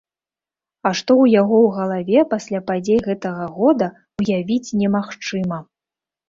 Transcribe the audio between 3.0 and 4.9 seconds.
гэта года, ўявіць